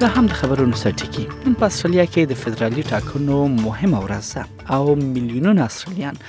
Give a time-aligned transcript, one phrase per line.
[0.00, 4.30] دا هم د خبرونو سر ټکی نن په استرالیا کې د فدرالي ټاکنو مهمه ورځ
[4.36, 6.20] ده او میلیونونه استرالیان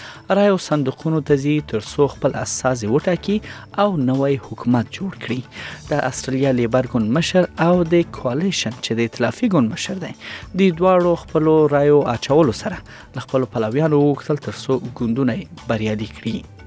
[0.42, 3.38] رایو صندوقونو ته ځي تر څو خپل اساس وټاکي
[3.86, 9.08] او نوې حکومت جوړ کړي د استرالیا لیبر ګوند مشر او د کوالېشن چې د
[9.08, 14.82] ائتلافي ګوند مشر دی د دواړو خپل رایو اچولو سره خپل پلویانو وکتل تر څو
[14.90, 16.58] ګوندونه بریالي کړي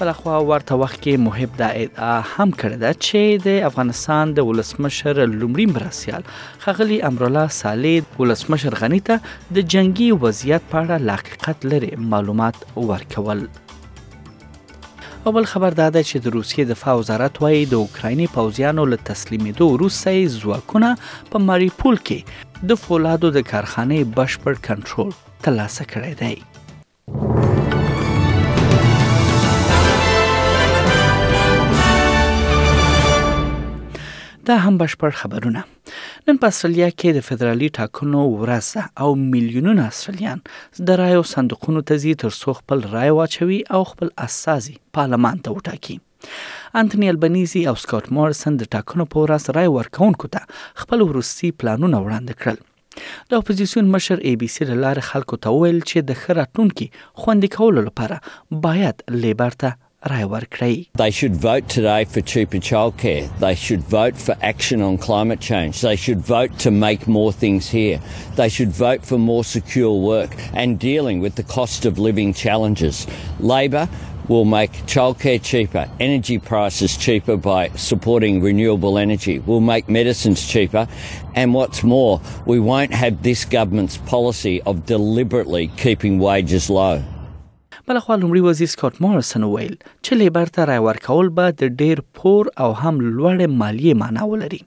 [0.00, 5.20] بلخوا ورته وخت کې محب دا ادعا هم کړې ده چې د افغانستان د ولسمشر
[5.24, 6.22] لومړي مرسیال
[6.66, 13.44] خغلی امرالله صالح ولسمشر غنی ته د جنگي وضعیت په اړه حقیقت لري معلومات ورکول
[15.24, 18.98] او بل خبر دا ده چې د روسیې دفاع وزارت وایي د اوکرایني پوځیانو له
[19.10, 20.88] تسلیمېدو وروسته ځواکونه
[21.34, 22.18] په ماریپول کې
[22.72, 25.10] د فولادو د کارخانې بشپړ کنټرول
[25.46, 26.34] ترلاسه کړی دی
[34.46, 35.60] دا هم بشپړ خبرونه
[36.28, 40.40] نن په استرالیا کې د فدرالي ټاکنو ورسه او میلیونونه استرالیان
[40.88, 45.54] د رایو صندوقونو ته ځي تر څو خپل رای واچوي او خپل اساسي پارلمان ته
[45.58, 45.96] وټاکي
[46.80, 52.02] انټونی البنيزي او سکاٹ مورسن د ټاکنو په ورځ رای ورکونکو ته خپل روسي پلانونه
[52.06, 56.74] وړاندې کړل د اپوزيشن مشر اي بي سي لار خلکو ته ویل چې د خراتون
[56.76, 63.38] کې خوندې کول لپاره باید لیبر ته They should vote today for cheaper childcare.
[63.38, 65.80] They should vote for action on climate change.
[65.80, 68.00] They should vote to make more things here.
[68.34, 73.06] They should vote for more secure work and dealing with the cost of living challenges.
[73.38, 73.88] Labor
[74.26, 79.38] will make childcare cheaper, energy prices cheaper by supporting renewable energy.
[79.38, 80.88] We'll make medicines cheaper.
[81.36, 87.04] And what's more, we won't have this government's policy of deliberately keeping wages low.
[87.90, 89.72] بلخوا لومړي وزیر سکاټ مارسن ویل
[90.04, 94.60] چې لیبر ته رای ورکول به د ډیر پور او هم لوړې مالیه معنی ولري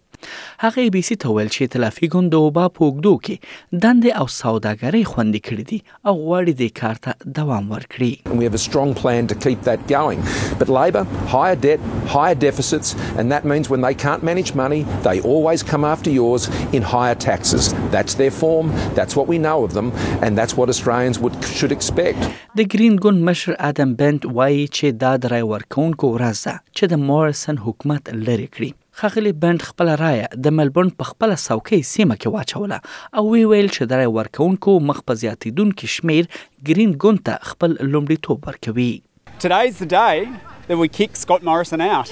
[0.60, 4.28] هغه بي سي ته ویل چې تلافي ګوند د وبا په اوګدو کې دندې او
[4.42, 8.12] سوداګرۍ خوندې کړې دي او غواړي د کار ته دوام ورکړي
[8.42, 10.24] We have a strong plan to keep that going
[10.62, 15.16] but labor higher debt higher deficits and that means when they can't manage money they
[15.36, 16.50] always come after yours
[16.80, 20.76] in higher taxes that's their form that's what we know of them and that's what
[20.78, 22.30] Australians would should expect
[22.62, 27.62] د ګرین ګوند مشر ادم بنت وایي چې دا درای ورکونکو ورځ چې د مورسن
[27.68, 32.78] حکومت لری کړی خغلی بند خپل رای د ملبورن په خپل څوکۍ سیمه کې واچوله
[33.22, 36.26] او وی ویل چې درې ورکونکو مخ په زیاتیدونکو شمیر
[36.70, 38.94] گرین ګونته خپل لومړیتوب ورکوي
[39.46, 40.16] Today's the day
[40.70, 42.10] that we kick Scott Morrison out.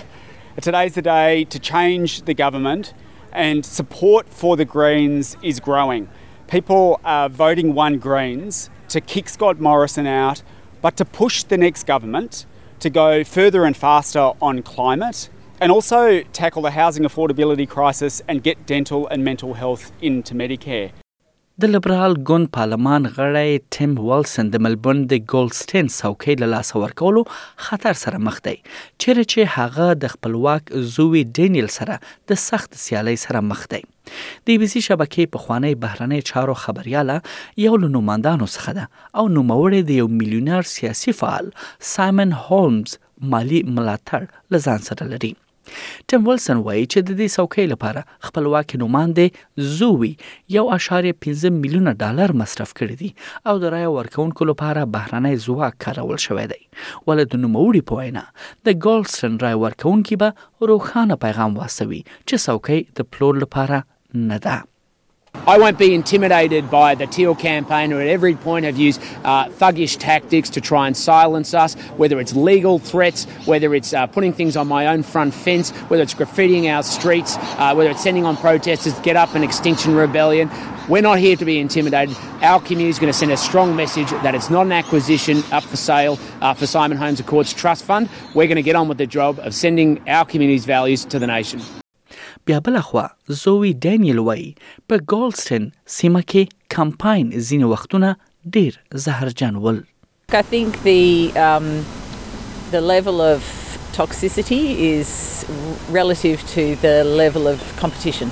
[0.67, 2.85] Today's the day to change the government
[3.33, 6.03] and support for the Greens is growing.
[6.55, 10.43] People are voting one Greens to kick Scott Morrison out,
[10.87, 12.41] but to push the next government
[12.87, 13.07] to go
[13.37, 15.19] further and faster on climate
[15.63, 15.99] and also
[16.41, 20.89] tackle the housing affordability crisis and get dental and mental health into Medicare.
[21.61, 27.21] د لیبرال ګوند پارلمان غړی ټیم والسن د ملبورن د ګولډستین څوکۍ له لاسه ورکولو
[27.67, 31.99] خطر سره مخ دی چیرې چې هغه د خپلواک زوی ډینیل سره
[32.31, 36.57] د سخت سیالۍ سره مخ دی د بي بي سي شبکې په خوانی بهرنۍ چارو
[36.63, 37.21] خبرياله
[37.67, 41.53] یو له نوماندانو څخه ده او نوموړی د یو میلیونر سیاسي فعال
[41.93, 42.97] سایمن هولمز
[43.35, 45.33] مالی ملاتړ لزان سره لري
[46.11, 50.11] ټیم ولسن وایي چې د دې څوکۍ لپاره خپلواک نوماندې زووي
[50.63, 53.09] 1.5 میلیونه ډالر مصرف کړی دی
[53.51, 56.61] او د رای ورکونکو لپاره بهرنۍ ځواک کارول شوې دی
[57.07, 58.25] ولې د نوموړي په وینا
[58.69, 60.29] د ګولسن رای ورکونکو به
[60.73, 63.83] روښانه پیغام واسوي چې څوکۍ د پلور لپاره
[64.29, 64.57] نه ده
[65.45, 69.47] I won't be intimidated by the Teal campaign, who at every point have used uh,
[69.49, 74.31] thuggish tactics to try and silence us, whether it's legal threats, whether it's uh, putting
[74.31, 78.23] things on my own front fence, whether it's graffitiing our streets, uh, whether it's sending
[78.25, 80.49] on protesters, to get up an Extinction Rebellion.
[80.87, 82.15] We're not here to be intimidated.
[82.41, 85.63] Our community is going to send a strong message that it's not an acquisition up
[85.63, 88.07] for sale uh, for Simon Holmes Accords Trust Fund.
[88.33, 91.27] We're going to get on with the job of sending our community's values to the
[91.27, 91.59] nation.
[92.45, 92.99] بیا بل خو
[93.43, 94.41] زوی ډینیل وای
[94.87, 95.63] په ګولسټن
[95.97, 96.43] سیمه کې
[96.75, 98.09] کمپاین ځینې وختونه
[98.55, 98.73] ډیر
[99.03, 99.77] زهرجن ول
[100.39, 101.03] I think the
[101.49, 101.67] um
[102.75, 103.39] the level of
[103.99, 104.59] toxicity
[104.93, 105.09] is
[105.99, 106.93] relative to the
[107.23, 108.29] level of competition.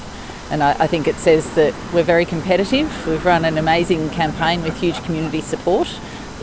[0.56, 2.88] And I, I think it says that we're very competitive.
[3.12, 5.90] We've run an amazing campaign with huge community support.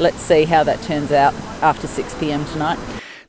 [0.08, 1.34] Let's see how that turns out
[1.72, 2.42] after 6 p.m.
[2.54, 2.80] tonight.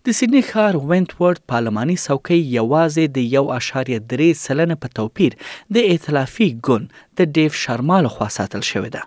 [0.07, 5.35] د سیدنی ښار وینټورد پارلماني څوکۍ یوازې د یو اشاریه درې سلنه په توپیر
[5.77, 9.03] د ائتلافي ګوند د ډیو شرما لخوا ساتل شوې ده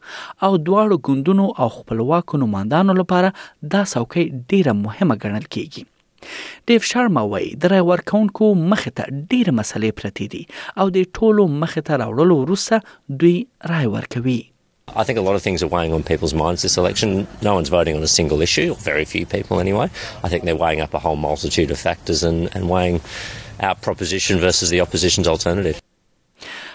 [0.46, 3.32] او دواړو ګوندونو او خپلواکو نمائندانو لپاره
[3.74, 9.58] دا څوکۍ ډیره مهمه ګڼل کیږي ډیو شرما وایي د رای ورکونکو مخې ته ډیره
[9.62, 13.36] مسلې پرتې دي او د ټولو مخې ته راوړلو وروسته دوی
[13.76, 14.40] رای ورکوي
[14.94, 17.26] I think a lot of things are weighing on people's minds this election.
[17.40, 19.88] No one's voting on a single issue, or very few people anyway.
[20.22, 23.00] I think they're weighing up a whole multitude of factors and, and weighing
[23.60, 25.80] our proposition versus the opposition's alternative.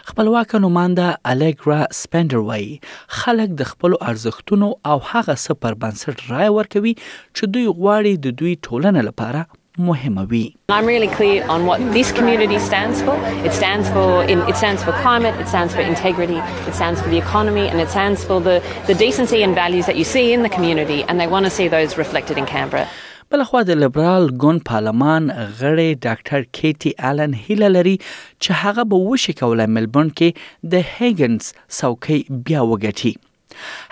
[0.09, 2.77] خپلواک نومانده الګرا سپندر وای
[3.21, 6.93] خلک د خپل ارزښتونو او هغه څه پر بنسټ رائے ورکوي
[7.37, 9.43] چې دوی غواړي د دوی ټولنه لپاره
[9.77, 13.17] مهمه وي I'm really clear on what this community stands for.
[13.47, 16.39] It stands for in, it stands for climate, it stands for integrity,
[16.69, 18.55] it stands for the economy and it stands for the
[18.87, 21.67] the decency and values that you see in the community and they want to see
[21.77, 22.87] those reflected in Canberra.
[23.31, 25.29] بل خو د لیبرال ګوند پارلمان
[25.61, 31.53] غړی ډاکټر کیټي الن هیله لري چې هغه به وشي کولای ملبورن کې د هیګنز
[31.53, 33.13] څوکۍ بیا وګټي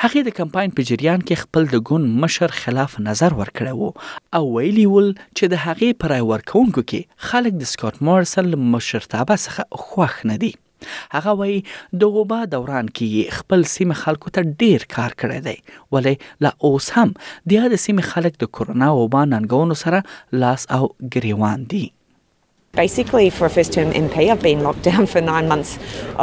[0.03, 3.89] هغې د کمپاین په جریان کې خپل د ګوند مشر خلاف نظر ورکړی وو
[4.39, 9.83] او ویلي ول چې د هغې پرای ورکونکو کې خلک د سکاٹ مارسل مشرتابه څخه
[9.87, 10.53] خوښ نه دي
[11.15, 11.59] هغه وایي
[12.03, 16.91] د غوبا دوران کې خپل سیمه خلکو ته ډیر کار کړی دی ولې لا اوس
[16.97, 17.15] هم
[17.53, 20.83] د سیمه خلک د کورونا وبا ننګونو سره لاس او
[21.17, 21.85] ګریوان دي
[22.83, 25.71] Basically, for a first term MP, I've been locked down for nine months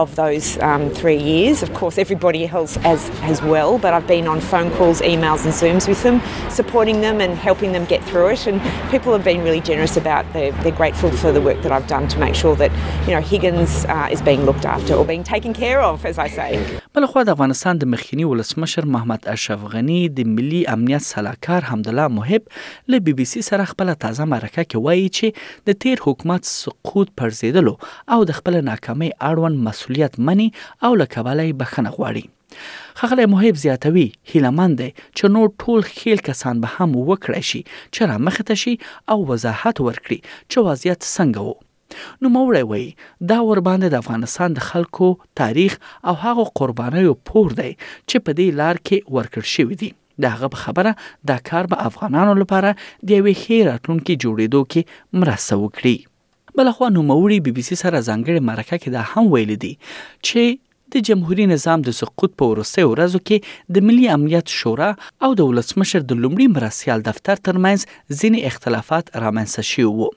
[0.03, 1.57] of those um, three years.
[1.67, 5.53] Of course, everybody else as, as well, but I've been on phone calls, emails, and
[5.61, 6.17] Zooms with them,
[6.51, 8.47] supporting them and helping them get through it.
[8.47, 8.57] And
[8.91, 12.05] people have been really generous about They're, they're grateful for the work that I've done
[12.13, 12.71] to make sure that,
[13.09, 16.29] you know, Higgins uh, is being looked after or being taken care of, as I
[16.39, 16.51] say.
[16.95, 22.43] بلخوا د افغانستان د مخکنی ولسمشر محمد اشرف غنی د ملي امنیت سلاکار حمدالله محب
[22.89, 27.75] له بي بي سي سره خپل تازه مرکه چې د تیر حکومت حکومت سقوط پرځېدلو
[28.15, 30.47] او د خپل ناکامۍ اړوند مسولیت مني
[30.89, 32.23] او له کبله بخنه غواړي
[33.01, 38.11] خغلی محب زیاتوي هیلمند دی چې نور ټول خیل کسان به هم وکړی شي چې
[38.11, 38.75] را مخته شي
[39.15, 41.59] او وضاحت ورکړي چې وضعیت څنګه وو
[42.25, 45.09] نو موړی وای دا ور باندې د افغانستان د خلکو
[45.43, 45.79] تاریخ
[46.13, 49.91] او هغه قربانیو پور دی چې په دې لار کې ورکړ شوی دی
[50.27, 50.95] دا هغه خبره
[51.33, 55.99] دا کار به افغانانو لپاره د یوې خیراتونکو جوړېدو کې مرسته وکړي
[56.59, 59.71] بل خو نوموړي بي بي سي سره ځانګړي مرکه کې دا هم ویل دي
[60.31, 60.59] چې
[60.95, 64.89] د جمهوریت نظام د سقوط په ورسته ورځو کې د ملي امنیت شورا
[65.29, 70.11] او د ولسمشر د لومړي مرسیال دفتر ترمنځ ځینې اختلافات رامنځته شوي وو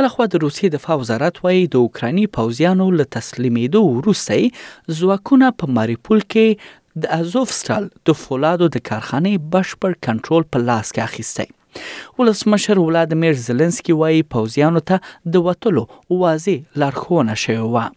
[0.00, 6.22] بلخوا د روسیې دفاع وزارت وایي د اوکراني پوځیانو له تسلیمېدو وروسته ځواکونه په ماریپول
[6.36, 13.40] کې د ازوفستال د فولادو د کارخانې بشپړ کنټرول په لاس کې اخیستی ولسمشر ولادمیر
[13.48, 15.88] زلنسکی وایي پوځیانو ته د وټلو
[16.26, 17.88] واضح لارښوونه شوې وه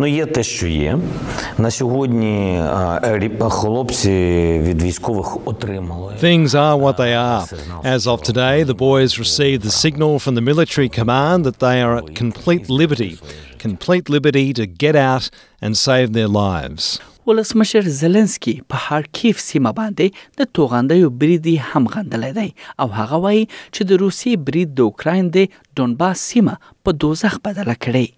[0.00, 0.98] Ну, є те, що є.
[1.58, 2.62] На сьогодні
[3.40, 4.10] хлопці
[4.64, 6.14] від військових отримали.
[6.22, 7.42] Things are what they are.
[7.96, 11.96] As of today, the boys received the signal from the military command that they are
[12.00, 13.14] at complete liberty,
[13.66, 15.26] complete liberty to get out
[15.62, 17.00] and save their lives.
[17.26, 23.48] ولسمشر زلنسکي په هارکیف سیمه باندې د توغندیو بریدي هم غندلې دی او هغه وایي
[23.76, 25.38] چې د روسي برید د اوکراین د
[25.76, 28.08] دونباس سیمه په دوزخ بدله کړي